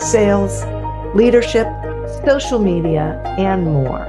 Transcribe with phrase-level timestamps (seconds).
[0.00, 0.64] sales,
[1.14, 1.66] leadership,
[2.24, 4.06] social media, and more.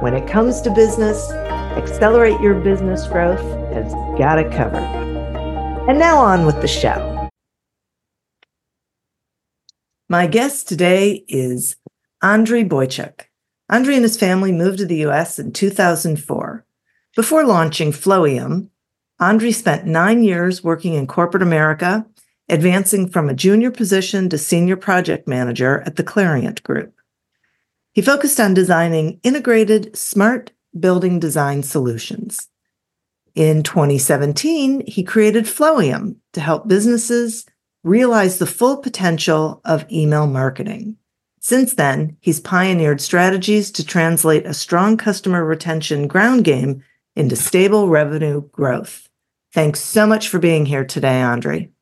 [0.00, 1.30] When it comes to business,
[1.76, 3.40] Accelerate Your Business Growth
[3.72, 4.84] has got it covered.
[5.88, 7.28] And now on with the show.
[10.08, 11.76] My guest today is
[12.22, 13.22] Andriy Boychuk.
[13.70, 16.64] Andriy and his family moved to the US in 2004.
[17.16, 18.68] Before launching Flowium,
[19.20, 22.06] Andriy spent nine years working in corporate America
[22.48, 26.94] advancing from a junior position to senior project manager at the Clarient Group.
[27.92, 32.48] He focused on designing integrated smart building design solutions.
[33.34, 37.46] In 2017, he created Flowium to help businesses
[37.82, 40.96] realize the full potential of email marketing.
[41.40, 46.82] Since then, he's pioneered strategies to translate a strong customer retention ground game
[47.14, 49.08] into stable revenue growth.
[49.52, 51.73] Thanks so much for being here today, Andriy.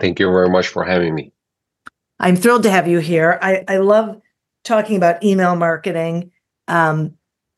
[0.00, 1.32] Thank you very much for having me.
[2.18, 3.38] I'm thrilled to have you here.
[3.42, 4.20] I, I love
[4.64, 6.32] talking about email marketing,
[6.66, 7.14] um,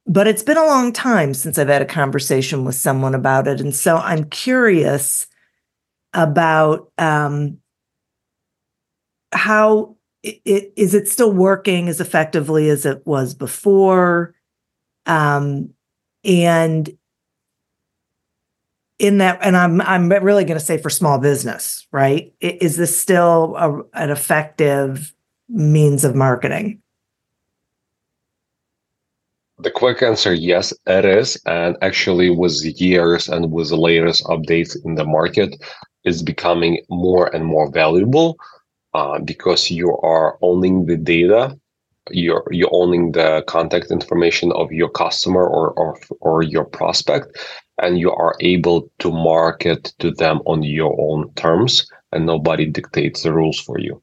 [0.06, 3.60] but it's been a long time since I've had a conversation with someone about it.
[3.60, 5.26] And so I'm curious
[6.12, 7.58] about um,
[9.32, 14.34] how it, it, is it still working as effectively as it was before?
[15.06, 15.70] Um,
[16.24, 16.97] and
[18.98, 22.32] in that and i'm i'm really going to say for small business right?
[22.40, 25.14] Is this still a, an effective
[25.48, 26.82] means of marketing?
[29.60, 31.40] The quick answer yes it is.
[31.46, 35.56] And actually with years and with the latest updates in the market
[36.04, 38.36] is becoming more and more valuable
[38.94, 41.58] uh, because you are owning the data
[42.10, 47.36] you're you're owning the contact information of your customer or or, or your prospect
[47.78, 53.22] and you are able to market to them on your own terms and nobody dictates
[53.22, 54.02] the rules for you.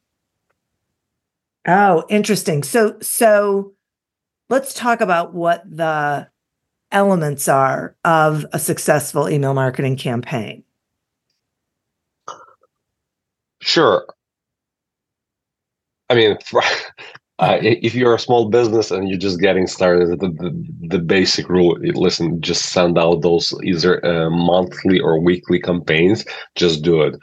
[1.68, 2.64] Oh interesting.
[2.64, 3.74] So so
[4.50, 6.28] let's talk about what the
[6.92, 10.64] elements are of a successful email marketing campaign.
[13.62, 14.06] Sure.
[16.10, 16.38] I mean
[17.40, 21.50] uh, if you're a small business and you're just getting started, the, the, the basic
[21.50, 26.26] rule: listen, just send out those either uh, monthly or weekly campaigns.
[26.56, 27.16] Just do it.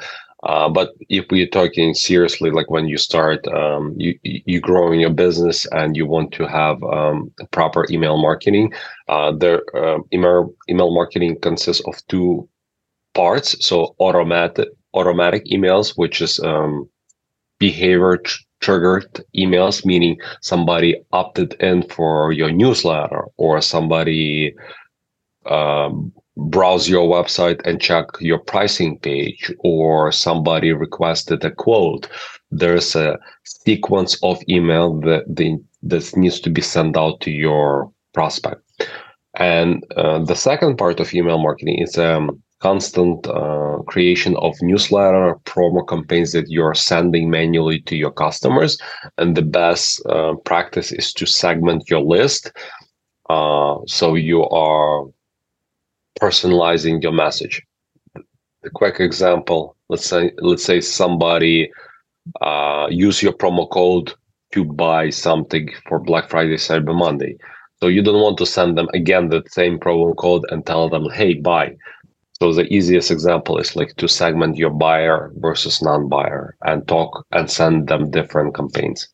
[0.43, 5.11] Uh, but if we're talking seriously, like when you start, um, you you growing your
[5.11, 8.73] business and you want to have um, proper email marketing,
[9.09, 12.47] uh, there uh, email email marketing consists of two
[13.15, 13.65] parts.
[13.65, 16.89] So automatic automatic emails, which is um,
[17.59, 18.21] behavior
[18.63, 24.55] triggered emails, meaning somebody opted in for your newsletter or somebody
[25.47, 32.09] um, browse your website and check your pricing page or somebody requested a quote.
[32.51, 37.93] There's a sequence of email that the, that needs to be sent out to your
[38.15, 38.63] prospect.
[39.35, 45.35] And uh, the second part of email marketing is um, constant uh, creation of newsletter
[45.45, 48.79] promo campaigns that you're sending manually to your customers.
[49.19, 52.53] And the best uh, practice is to segment your list
[53.29, 55.07] uh, so you are
[56.21, 57.63] personalizing your message.
[58.65, 61.71] A quick example let's say let's say somebody
[62.41, 64.15] uh, use your promo code
[64.53, 67.37] to buy something for black friday cyber monday.
[67.81, 71.11] So you don't want to send them again the same promo code and tell them
[71.11, 71.77] hey buy
[72.43, 77.49] so the easiest example is like to segment your buyer versus non-buyer and talk and
[77.49, 79.07] send them different campaigns.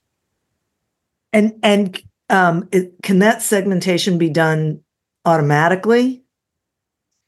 [1.35, 4.81] And and um, it, can that segmentation be done
[5.27, 6.23] automatically,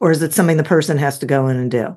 [0.00, 1.94] or is it something the person has to go in and do?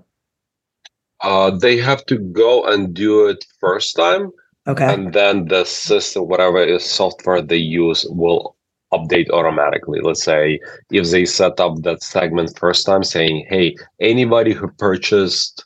[1.22, 4.34] Uh, they have to go and do it first time.
[4.68, 4.94] Okay.
[4.94, 8.58] And then the system, whatever is software they use, will
[8.94, 10.00] update automatically.
[10.02, 10.60] Let's say
[10.92, 15.66] if they set up that segment first time saying, hey, anybody who purchased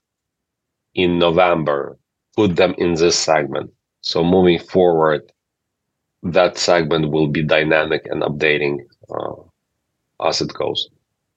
[0.95, 1.97] in November,
[2.35, 3.69] put them in this segment.
[4.01, 5.21] So moving forward,
[6.23, 8.79] that segment will be dynamic and updating
[9.09, 9.35] uh,
[10.27, 10.89] as it goes.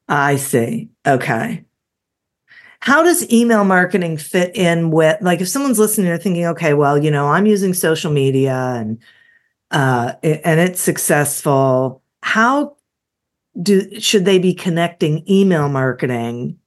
[0.09, 0.89] I see.
[1.07, 1.65] Okay.
[2.81, 6.97] How does email marketing fit in with, like, if someone's listening, they're thinking, okay, well,
[6.97, 8.99] you know, I'm using social media and
[9.71, 12.03] uh, and it's successful.
[12.23, 12.77] How
[13.61, 16.59] do should they be connecting email marketing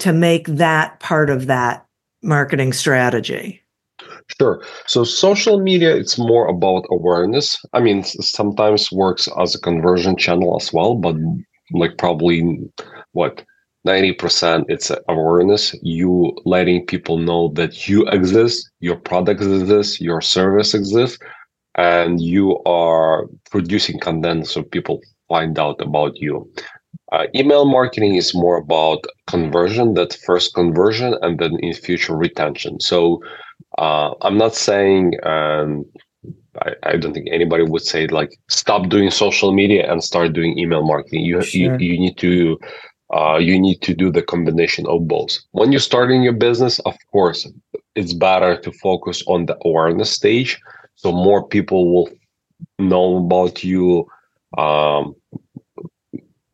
[0.00, 1.86] to make that part of that
[2.22, 3.62] marketing strategy?
[4.38, 4.62] Sure.
[4.86, 7.56] So social media, it's more about awareness.
[7.72, 11.16] I mean, sometimes works as a conversion channel as well, but
[11.72, 12.58] like probably
[13.12, 13.44] what
[13.86, 20.72] 90% it's awareness you letting people know that you exist your product exists your service
[20.72, 21.18] exists
[21.76, 26.50] and you are producing content so people find out about you.
[27.10, 32.80] Uh, email marketing is more about conversion that first conversion and then in future retention.
[32.80, 33.22] So
[33.78, 35.84] uh, i'm not saying um,
[36.60, 40.58] I, I, don't think anybody would say like stop doing social media and start doing
[40.58, 41.22] email marketing.
[41.22, 41.60] You sure.
[41.60, 42.58] you, you need to
[43.14, 45.38] uh, you need to do the combination of both.
[45.52, 47.46] When you're starting your business of course
[47.94, 50.60] it's better to focus on the awareness stage
[51.02, 52.10] so more people will
[52.78, 54.06] know about you.
[54.56, 55.14] Um,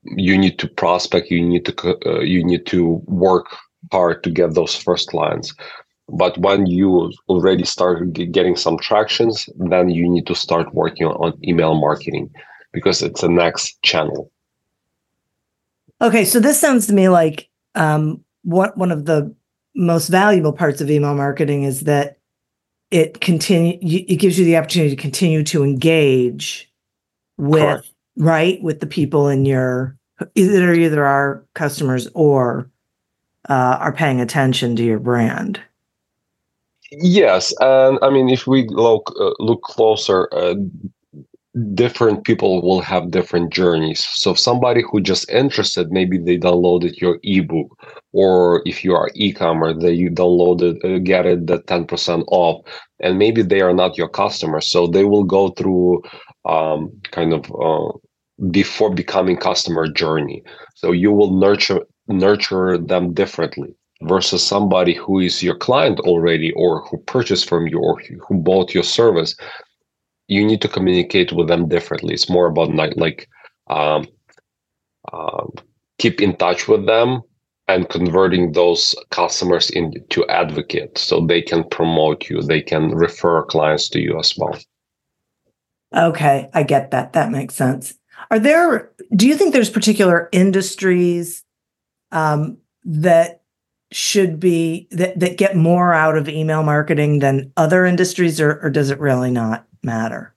[0.05, 1.31] you need to prospect.
[1.31, 3.47] You need to uh, you need to work
[3.93, 5.55] hard to get those first clients
[6.09, 11.33] but when you already start getting some tractions then you need to start working on
[11.47, 12.31] email marketing
[12.73, 14.31] because it's the next channel.
[16.01, 19.35] Okay so this sounds to me like um, what one of the
[19.75, 22.18] most valuable parts of email marketing is that
[22.91, 26.71] it continue it gives you the opportunity to continue to engage
[27.37, 27.93] with Correct.
[28.17, 29.97] right with the people in your
[30.35, 32.71] either either our customers or
[33.49, 35.61] uh, are paying attention to your brand
[36.91, 40.55] yes and i mean if we look uh, look closer uh,
[41.75, 44.05] different people will have different journeys.
[44.05, 47.69] So somebody who just interested, maybe they downloaded your ebook,
[48.13, 52.65] or if you are e-commerce, they you downloaded, uh, get it the ten percent off,
[53.01, 56.03] and maybe they are not your customer, so they will go through
[56.45, 57.93] um, kind of uh,
[58.51, 60.43] before becoming customer journey.
[60.75, 66.83] So you will nurture nurture them differently versus somebody who is your client already or
[66.87, 69.35] who purchased from you or who bought your service
[70.29, 72.15] you need to communicate with them differently.
[72.15, 73.29] It's more about like, like
[73.69, 74.07] um,
[75.13, 75.53] um,
[75.99, 77.23] keep in touch with them
[77.67, 83.89] and converting those customers into advocates so they can promote you, they can refer clients
[83.91, 84.59] to you as well.
[85.95, 87.15] Okay, I get that.
[87.15, 87.95] That makes sense.
[88.31, 88.91] Are there?
[89.15, 91.45] Do you think there's particular industries
[92.13, 93.43] um, that
[93.91, 98.71] should be that that get more out of email marketing than other industries, or, or
[98.71, 99.68] does it really not?
[99.89, 100.35] Matter?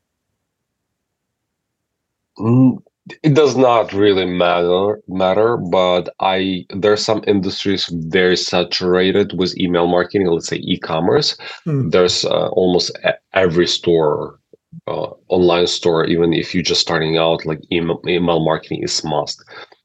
[2.40, 2.82] Mm,
[3.24, 9.88] it does not really matter matter but i there's some industries very saturated with email
[9.88, 11.90] marketing let's say e-commerce hmm.
[11.90, 12.92] there's uh, almost
[13.34, 14.40] every store
[14.88, 19.44] uh, online store even if you're just starting out like email, email marketing is must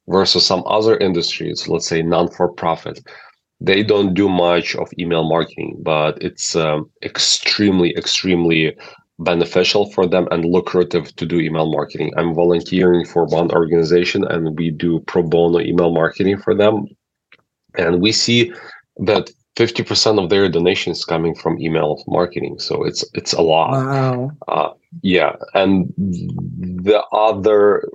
[0.08, 3.00] versus some other industries let's say non-for-profit
[3.60, 8.76] they don't do much of email marketing but it's um, extremely extremely
[9.18, 12.12] beneficial for them and lucrative to do email marketing.
[12.16, 16.86] I'm volunteering for one organization and we do pro bono email marketing for them.
[17.76, 18.52] And we see
[18.98, 22.58] that 50% of their donations coming from email marketing.
[22.58, 23.70] So it's it's a lot.
[23.70, 24.30] Wow.
[24.48, 24.70] Uh,
[25.02, 25.36] yeah.
[25.54, 27.88] And the other,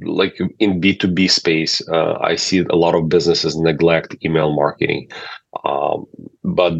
[0.00, 5.10] like in B2B space, uh, I see a lot of businesses neglect email marketing.
[5.64, 6.06] Um,
[6.44, 6.74] but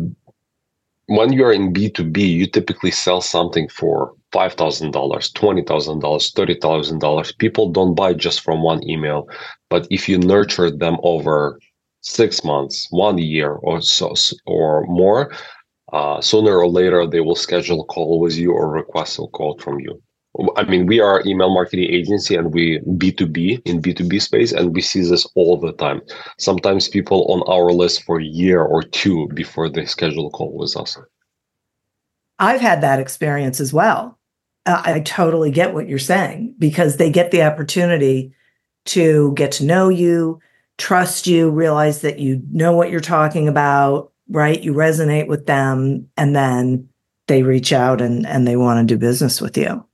[1.17, 7.39] when you're in B2B, you typically sell something for $5,000, $20,000, $30,000.
[7.39, 9.29] People don't buy just from one email.
[9.69, 11.59] But if you nurture them over
[12.01, 14.15] six months, one year or so
[14.47, 15.33] or more,
[15.93, 19.59] uh, sooner or later they will schedule a call with you or request a call
[19.59, 20.03] from you.
[20.57, 24.81] I mean, we are email marketing agency and we B2B in B2B space, and we
[24.81, 26.01] see this all the time.
[26.39, 30.57] Sometimes people on our list for a year or two before they schedule a call
[30.57, 30.97] with us.
[32.39, 34.19] I've had that experience as well.
[34.65, 38.33] Uh, I totally get what you're saying because they get the opportunity
[38.87, 40.41] to get to know you,
[40.79, 44.61] trust you, realize that you know what you're talking about, right?
[44.61, 46.89] You resonate with them and then
[47.29, 49.85] they reach out and, and they want to do business with you.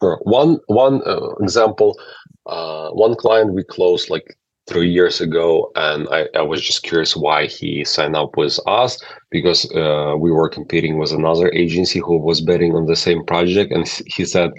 [0.00, 1.98] One one uh, example,
[2.46, 7.16] uh, one client we closed like three years ago, and I, I was just curious
[7.16, 8.98] why he signed up with us
[9.30, 13.72] because uh, we were competing with another agency who was betting on the same project,
[13.72, 14.50] and he said,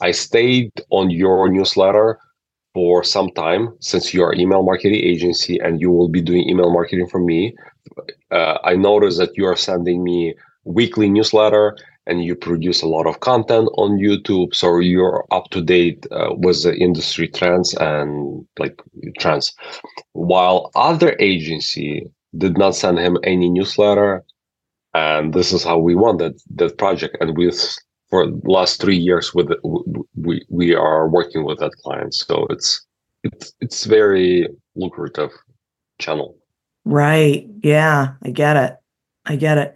[0.00, 2.18] "I stayed on your newsletter."
[2.74, 6.72] For some time, since you are email marketing agency and you will be doing email
[6.72, 7.54] marketing for me,
[8.30, 10.34] uh, I noticed that you are sending me
[10.64, 15.60] weekly newsletter and you produce a lot of content on YouTube, so you're up to
[15.60, 18.80] date uh, with the industry trends and like
[19.18, 19.54] trends.
[20.12, 24.24] While other agency did not send him any newsletter,
[24.94, 27.16] and this is how we won that that project.
[27.20, 27.76] And with
[28.10, 29.50] for last three years, with
[30.16, 32.84] we we are working with that client, so it's
[33.22, 35.30] it's it's very lucrative
[35.98, 36.36] channel.
[36.84, 37.46] Right.
[37.62, 38.76] Yeah, I get it.
[39.24, 39.74] I get it.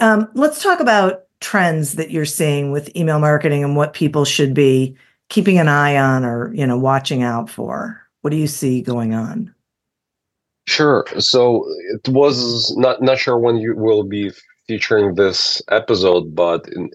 [0.00, 4.54] Um, let's talk about trends that you're seeing with email marketing and what people should
[4.54, 4.96] be
[5.28, 8.00] keeping an eye on or you know watching out for.
[8.22, 9.54] What do you see going on?
[10.66, 11.04] Sure.
[11.18, 11.64] So
[11.94, 14.32] it was not not sure when you will be
[14.66, 16.90] featuring this episode, but in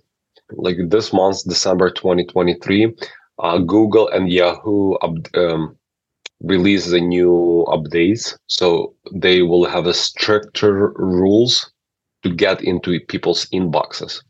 [0.54, 2.94] like this month, December 2023,
[3.40, 4.96] uh, Google and Yahoo
[5.36, 5.78] um,
[6.42, 8.38] release the new updates.
[8.48, 11.72] So they will have a stricter rules
[12.24, 14.22] to get into people's inboxes.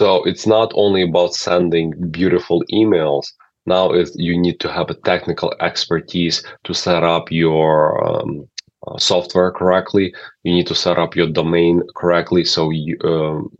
[0.00, 3.26] So it's not only about sending beautiful emails.
[3.66, 8.48] Now you need to have a technical expertise to set up your um,
[8.86, 10.12] uh, software correctly.
[10.42, 12.44] You need to set up your domain correctly.
[12.44, 13.50] So you um,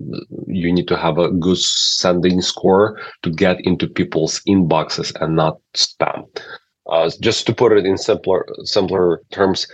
[0.46, 5.58] you need to have a good sending score to get into people's inboxes and not
[5.74, 6.26] spam.
[6.90, 9.66] Uh, just to put it in simpler simpler terms,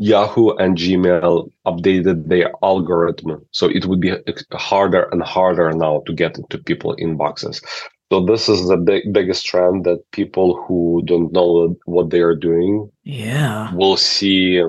[0.00, 4.16] Yahoo and Gmail updated their algorithm, so it would be
[4.52, 7.62] harder and harder now to get into people inboxes.
[8.10, 12.34] So this is the big, biggest trend that people who don't know what they are
[12.34, 14.64] doing, yeah, will see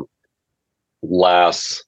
[1.02, 1.82] less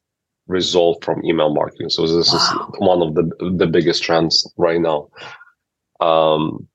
[0.47, 1.89] result from email marketing.
[1.89, 2.39] So this wow.
[2.39, 5.09] is one of the the biggest trends right now.
[5.99, 6.65] Um,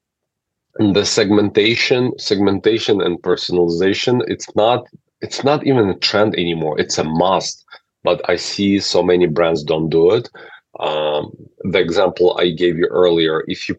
[0.78, 4.87] and the segmentation, segmentation and personalization, it's not
[5.20, 6.78] it's not even a trend anymore.
[6.78, 7.64] It's a must.
[8.04, 10.28] But I see so many brands don't do it.
[10.78, 11.32] Um,
[11.62, 13.76] the example I gave you earlier, if you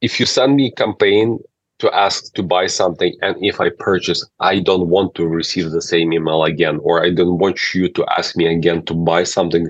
[0.00, 1.38] if you send me a campaign
[1.78, 5.82] to ask to buy something and if i purchase i don't want to receive the
[5.82, 9.66] same email again or i don't want you to ask me again to buy something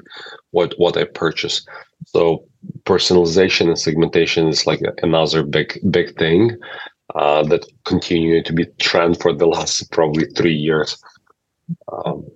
[0.53, 1.67] what what i purchase
[2.07, 2.45] so
[2.85, 6.57] personalization and segmentation is like another big big thing
[7.17, 11.03] uh, that continue to be trend for the last probably three years.
[11.91, 12.27] Um,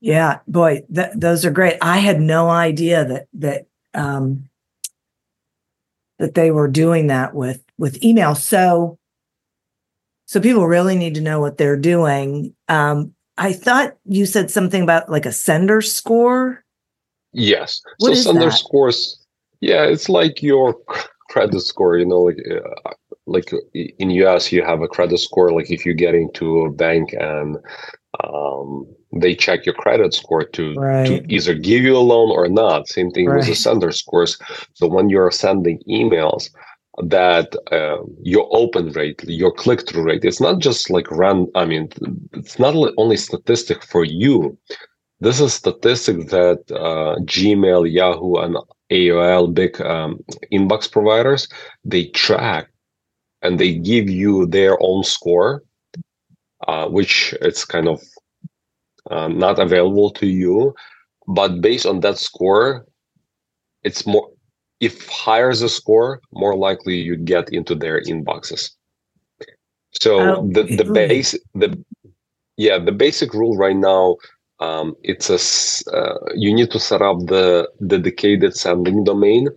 [0.00, 1.76] yeah, boy, th- those are great.
[1.82, 4.48] I had no idea that that um,
[6.18, 8.34] that they were doing that with with email.
[8.34, 8.98] So,
[10.26, 12.54] so people really need to know what they're doing.
[12.68, 16.64] Um, I thought you said something about like a sender score.
[17.32, 17.82] Yes.
[17.98, 18.52] What so sender that?
[18.52, 19.24] scores.
[19.60, 20.76] Yeah, it's like your
[21.28, 22.90] credit score you know like uh,
[23.26, 27.12] like in us you have a credit score like if you get into a bank
[27.18, 27.56] and
[28.24, 31.06] um, they check your credit score to, right.
[31.06, 33.36] to either give you a loan or not same thing right.
[33.36, 34.38] with the sender scores
[34.74, 36.50] so when you're sending emails
[37.04, 41.88] that uh, your open rate your click-through rate it's not just like run i mean
[42.32, 44.56] it's not only statistic for you
[45.20, 48.56] this is statistic that uh, gmail yahoo and
[48.90, 50.22] AOL big um,
[50.52, 51.48] inbox providers,
[51.84, 52.70] they track
[53.42, 55.62] and they give you their own score,
[56.66, 58.02] uh, which it's kind of
[59.10, 60.74] uh, not available to you.
[61.26, 62.86] But based on that score,
[63.82, 64.30] it's more
[64.80, 68.70] if higher the score, more likely you get into their inboxes.
[70.00, 71.82] So oh, the the base the
[72.56, 74.16] yeah the basic rule right now
[74.60, 79.48] um, it's a uh, you need to set up the dedicated sending domain,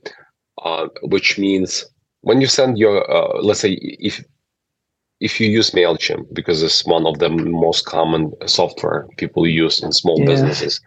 [0.64, 1.86] uh, which means
[2.22, 4.24] when you send your uh, let's say if
[5.20, 9.92] if you use Mailchimp because it's one of the most common software people use in
[9.92, 10.26] small yeah.
[10.26, 10.82] businesses,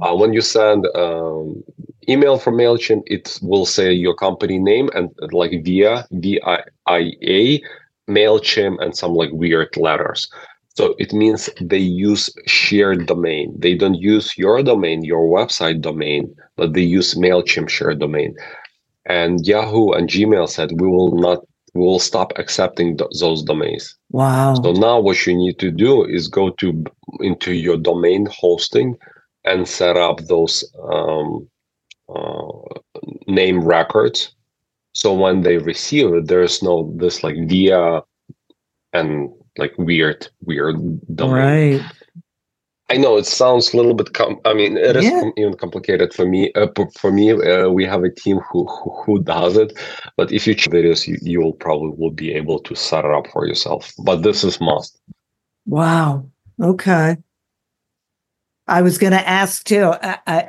[0.00, 1.62] uh, when you send um,
[2.08, 7.12] email from Mailchimp, it will say your company name and like via V I I
[7.22, 7.62] A
[8.08, 10.28] Mailchimp and some like weird letters.
[10.74, 13.54] So it means they use shared domain.
[13.58, 18.34] They don't use your domain, your website domain, but they use MailChimp shared domain.
[19.06, 21.40] And Yahoo and Gmail said we will not
[21.74, 23.96] we will stop accepting th- those domains.
[24.10, 24.54] Wow.
[24.54, 26.84] So now what you need to do is go to
[27.20, 28.96] into your domain hosting
[29.44, 31.48] and set up those um,
[32.08, 32.50] uh,
[33.26, 34.34] name records.
[34.92, 38.02] So when they receive it, there's no this like via
[38.92, 40.76] and like weird weird
[41.14, 41.78] domain.
[41.80, 41.92] Right.
[42.88, 44.14] I know it sounds a little bit.
[44.14, 45.20] Com- I mean, it is Yeah.
[45.20, 46.52] com- even complicated for me.
[46.54, 46.66] Uh,
[46.98, 49.78] for me, uh, we have a team who, who who does it.
[50.16, 53.10] But if you check videos, you you will probably will be able to set it
[53.12, 53.92] up for yourself.
[54.04, 54.98] But this is must.
[55.66, 56.28] Wow.
[56.60, 57.16] Okay.
[58.66, 60.42] I was going to ask too uh, uh,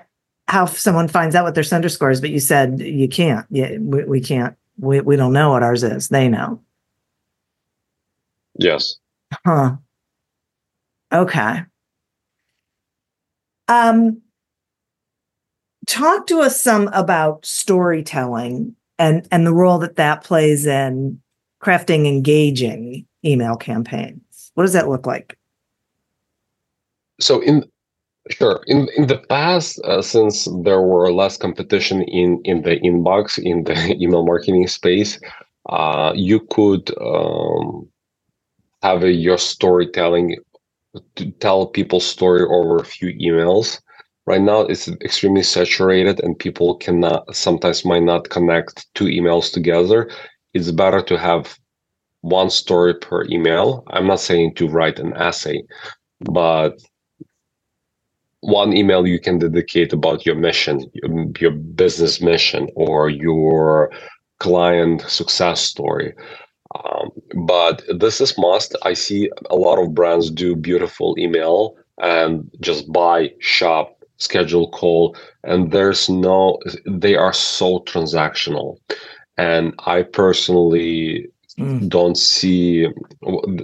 [0.48, 3.46] how someone finds out what their sender score is, but you said you can't.
[3.50, 4.56] Yeah, we, we can't.
[4.80, 6.10] We, we don't know what ours is.
[6.10, 6.60] They know.
[8.62, 8.96] Yes.
[9.46, 9.76] Huh.
[11.12, 11.64] Okay.
[13.68, 14.22] Um,
[15.88, 21.20] talk to us some about storytelling and and the role that that plays in
[21.62, 24.52] crafting engaging email campaigns.
[24.54, 25.38] What does that look like?
[27.20, 27.66] So in
[28.30, 33.40] sure in in the past, uh, since there were less competition in in the inbox
[33.40, 35.20] in the email marketing space,
[35.70, 37.88] uh, you could um,
[38.82, 40.38] have a, your storytelling
[41.16, 43.80] to tell people's story over a few emails.
[44.26, 50.10] Right now, it's extremely saturated, and people cannot sometimes might not connect two emails together.
[50.54, 51.58] It's better to have
[52.22, 53.84] one story per email.
[53.88, 55.64] I'm not saying to write an essay,
[56.20, 56.80] but
[58.42, 63.92] one email you can dedicate about your mission, your, your business mission, or your
[64.40, 66.14] client success story.
[67.02, 67.12] Um,
[67.46, 68.76] but this is must.
[68.84, 75.16] I see a lot of brands do beautiful email and just buy, shop, schedule call,
[75.44, 76.60] and there's no.
[76.86, 78.78] They are so transactional,
[79.38, 81.28] and I personally
[81.60, 81.90] Mm.
[81.90, 82.88] don't see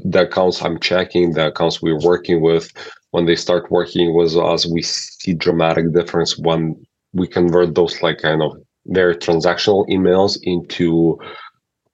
[0.04, 2.72] the accounts I'm checking, the accounts we're working with.
[3.12, 6.76] When they start working with us, we see dramatic difference when
[7.14, 8.52] we convert those like kind of
[8.88, 11.18] very transactional emails into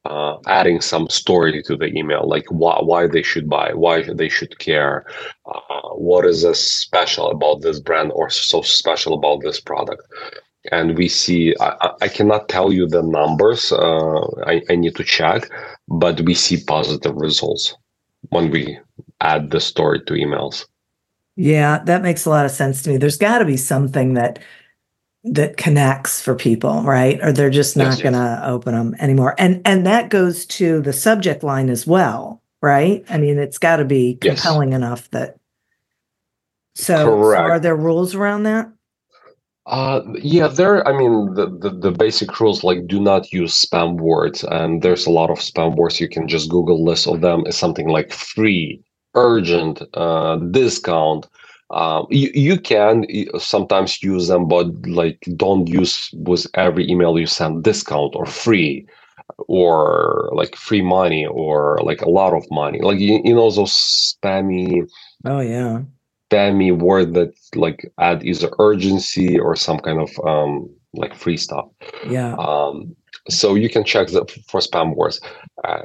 [0.05, 4.29] uh, adding some story to the email, like why, why they should buy, why they
[4.29, 5.05] should care,
[5.45, 10.03] uh, what is uh, special about this brand or so special about this product.
[10.71, 14.95] And we see, I, I- I cannot tell you the numbers, uh, I, I need
[14.95, 15.49] to check,
[15.87, 17.75] but we see positive results
[18.29, 18.77] when we
[19.21, 20.65] add the story to emails.
[21.35, 22.97] Yeah, that makes a lot of sense to me.
[22.97, 24.39] There's got to be something that
[25.23, 27.19] that connects for people, right?
[27.23, 28.03] Or they're just not Yes, yes.
[28.03, 29.35] going to open them anymore.
[29.37, 33.03] And and that goes to the subject line as well, right?
[33.09, 34.41] I mean, it's got to be Yes.
[34.41, 35.37] compelling enough that
[36.75, 38.71] so, so are there rules around that?
[39.65, 40.85] Uh, yeah, there.
[40.85, 45.05] I mean, the, the the basic rules like do not use spam words, and there's
[45.05, 46.01] a lot of spam words.
[46.01, 47.43] You can just Google list of them.
[47.47, 48.83] Is something like free,
[49.15, 51.27] urgent, uh, discount.
[51.73, 53.05] Uh, you you can
[53.39, 58.85] sometimes use them, but like don't use with every email you send discount or free,
[59.47, 62.79] or like free money or like a lot of money.
[62.81, 64.87] Like you, you know those spammy
[65.25, 65.83] Oh yeah.
[66.31, 71.65] spammy word that like add either urgency or some kind of um like free stuff
[72.03, 72.37] Yeah.
[72.37, 72.95] um
[73.29, 74.09] so you can check
[74.47, 75.21] for spam words
[75.65, 75.81] uh,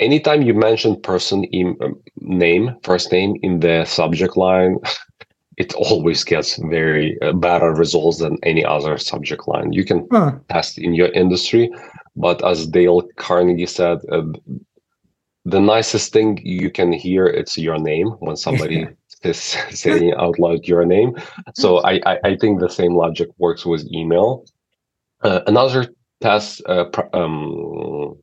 [0.00, 4.76] anytime you mention person in um, name first name in the subject line
[5.56, 9.72] it always gets very uh, better results than any other subject line.
[9.72, 10.32] You can Huh.
[10.48, 11.70] test in your industry
[12.16, 14.22] but as dale carnegie said uh,
[15.44, 18.86] the nicest thing you can hear it's your name when somebody
[19.22, 19.38] is
[19.70, 21.16] saying out loud your name.
[21.54, 24.44] So I, I i think the same logic works with email.
[25.22, 25.86] Uh, another
[26.20, 28.16] test uh, pr- um,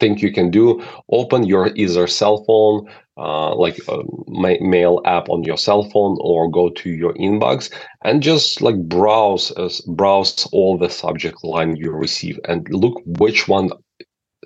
[0.00, 5.28] thing you can do open your either cell phone uh, like a ma- mail app
[5.28, 7.72] on your cell phone or go to your inbox
[8.04, 13.48] and just like browse uh, browse all the subject line you receive and look which
[13.48, 13.70] one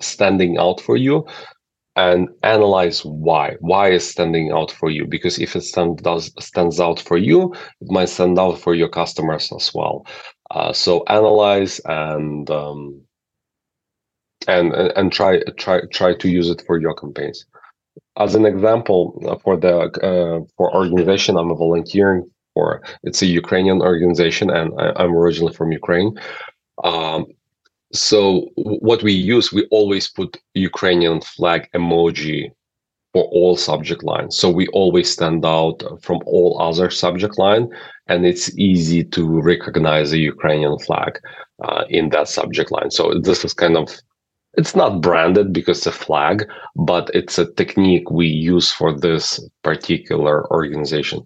[0.01, 1.25] standing out for you
[1.95, 5.05] and analyze why why is standing out for you.
[5.05, 8.89] Because if it stand, does stands out for you it might stand out for your
[8.89, 10.05] customers as well.
[10.51, 13.01] Uh, so analyze and um,
[14.47, 17.45] and and try try try to use it for your campaigns.
[18.17, 23.81] As an example uh, for the uh, for organization i'm volunteering for it's a ukrainian
[23.81, 26.17] organization and I, i'm originally from ukraine.
[26.83, 27.25] Um,
[27.91, 32.51] so what we use we always put ukrainian flag emoji
[33.13, 34.37] for all subject lines.
[34.37, 37.67] So we always stand out from all other subject line
[38.07, 41.19] and it's easy to recognize the ukrainian flag
[41.65, 42.91] uh, in that subject line.
[42.91, 43.89] So this is kind of
[44.59, 46.45] it's not branded because it's a flag,
[46.75, 51.25] but it's a technique we use for this particular organization.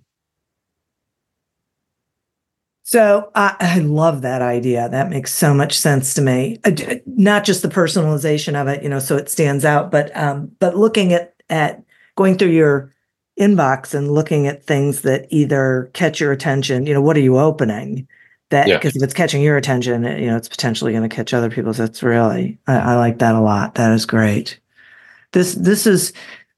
[2.84, 4.88] So I, I, love that idea.
[4.88, 6.60] That makes so much sense to me.
[6.64, 10.52] Uh, not just the personalization of it, you know, so it stands out, but um,
[10.60, 11.82] but looking at at
[12.16, 12.94] going through your
[13.40, 16.86] inbox and looking at things that either catch your attention.
[16.86, 18.08] You know, what are you opening?
[18.54, 19.00] That because yeah.
[19.00, 21.78] if it's catching your attention, you know, it's potentially going to catch other people's.
[21.78, 23.76] That's really I, I like that a lot.
[23.76, 24.60] That is great.
[25.34, 26.14] This this is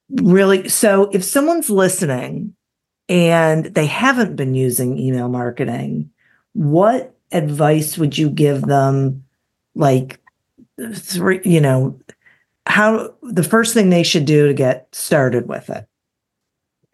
[0.10, 1.10] really so.
[1.12, 2.56] If someone's listening
[3.08, 6.10] and they haven't been using email marketing
[6.54, 9.24] what advice would you give them
[9.76, 10.20] like
[10.94, 12.00] three you know
[12.66, 15.88] how the first thing they should do to get started with it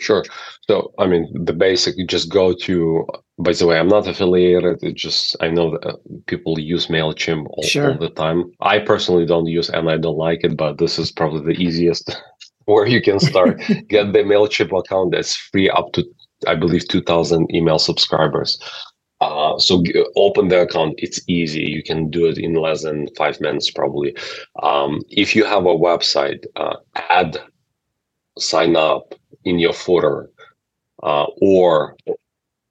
[0.02, 0.24] sure
[0.68, 3.06] so i mean the basic you just go to
[3.38, 7.46] by the way i'm not affiliated it just i know that uh, people use mailchimp
[7.50, 7.92] all, sure.
[7.92, 11.12] all the time i personally don't use and i don't like it but this is
[11.12, 12.16] probably the easiest
[12.66, 16.04] where you can start get the mailchimp account that's free up to
[16.48, 18.60] i believe 2000 email subscribers
[19.22, 20.96] uh, so g- open the account.
[20.98, 21.62] It's easy.
[21.62, 24.16] You can do it in less than five minutes, probably.
[24.64, 27.38] Um, if you have a website, uh, add
[28.38, 29.14] sign up
[29.46, 30.30] in your footer,
[31.04, 31.96] uh, or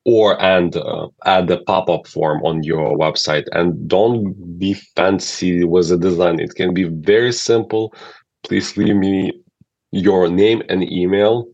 [0.05, 3.45] or and uh, add the pop-up form on your website.
[3.53, 6.41] And don't be fancy with the design.
[6.41, 7.95] It can be very simple.
[8.45, 9.33] Please leave me
[9.93, 11.49] your name and email,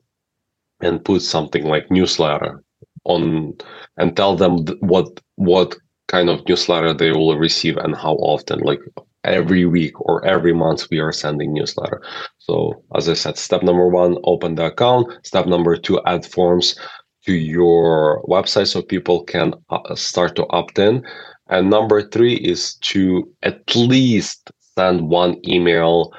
[0.81, 2.63] and put something like newsletter
[3.05, 3.55] on
[3.97, 5.77] and tell them what what
[6.09, 8.81] kind of newsletter they will receive and how often like
[9.27, 12.03] every week or every month we are sending newsletter
[12.39, 16.79] so as i said step number one open the account step number two add forms
[17.25, 21.05] to your website so people can uh, start to opt in
[21.49, 26.13] and number three is to at least send one email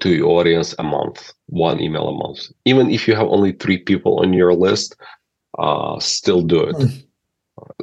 [0.00, 3.78] to your audience a month one email a month even if you have only three
[3.78, 4.96] people on your list
[5.58, 6.76] uh, still do it.
[6.76, 7.04] Mm.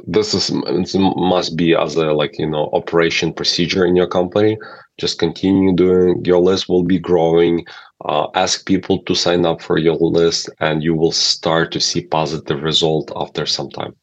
[0.06, 4.56] This is must be as a like you know operation procedure in your company.
[4.98, 6.24] Just continue doing.
[6.24, 7.66] Your list will be growing.
[8.04, 12.06] Uh, ask people to sign up for your list, and you will start to see
[12.06, 13.94] positive result after some time.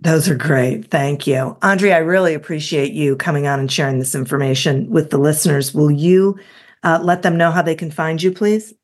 [0.00, 0.90] Those are great.
[0.90, 1.56] Thank you.
[1.60, 5.74] Andriy, I really appreciate you coming on and sharing this information with the listeners.
[5.74, 6.38] Will you
[6.84, 8.74] uh, let them know how they can find you, please?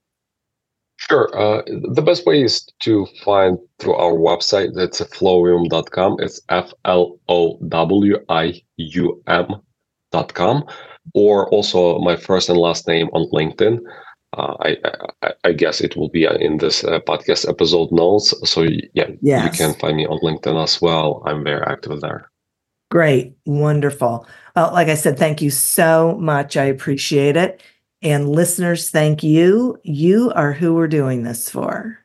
[1.08, 1.28] Sure.
[1.36, 1.62] Uh,
[1.92, 4.74] the best way is to find through our website.
[4.74, 6.16] That's flowium.com.
[6.20, 10.64] It's F L O W I U M.com.
[11.12, 13.80] Or also my first and last name on LinkedIn.
[14.36, 14.76] Uh, I,
[15.22, 18.34] I, I guess it will be in this uh, podcast episode notes.
[18.48, 18.62] So
[18.94, 19.44] yeah, yes.
[19.44, 21.22] you can find me on LinkedIn as well.
[21.26, 22.30] I'm very active there.
[22.90, 24.26] Great, wonderful.
[24.56, 26.56] Well, like I said, thank you so much.
[26.56, 27.60] I appreciate it.
[28.04, 29.80] And listeners, thank you.
[29.82, 31.98] You are who we're doing this for.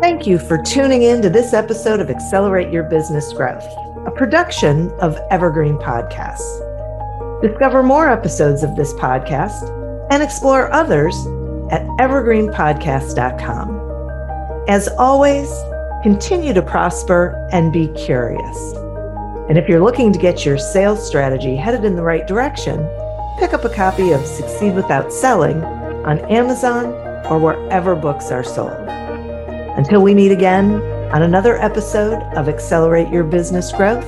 [0.00, 3.66] Thank you for tuning in to this episode of Accelerate Your Business Growth,
[4.06, 6.62] a production of Evergreen Podcasts.
[7.42, 9.68] Discover more episodes of this podcast
[10.12, 11.16] and explore others
[11.72, 14.64] at evergreenpodcast.com.
[14.68, 15.50] As always,
[16.04, 18.74] continue to prosper and be curious.
[19.48, 22.88] And if you're looking to get your sales strategy headed in the right direction,
[23.38, 25.62] pick up a copy of Succeed Without Selling
[26.04, 26.86] on Amazon
[27.26, 28.72] or wherever books are sold.
[29.78, 34.04] Until we meet again on another episode of Accelerate Your Business Growth,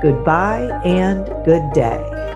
[0.00, 2.34] goodbye and good day.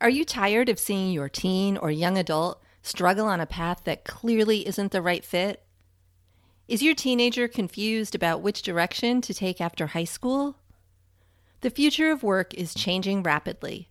[0.00, 4.04] Are you tired of seeing your teen or young adult struggle on a path that
[4.04, 5.62] clearly isn't the right fit?
[6.68, 10.56] Is your teenager confused about which direction to take after high school?
[11.60, 13.90] The future of work is changing rapidly